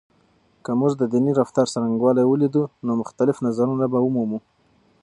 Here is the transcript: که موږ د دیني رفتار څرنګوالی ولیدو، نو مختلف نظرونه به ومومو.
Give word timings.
که 0.63 0.71
موږ 0.79 0.91
د 0.97 1.03
دیني 1.13 1.31
رفتار 1.41 1.67
څرنګوالی 1.73 2.23
ولیدو، 2.27 2.63
نو 2.85 2.91
مختلف 3.01 3.35
نظرونه 3.47 3.85
به 3.91 3.99
ومومو. 4.01 4.39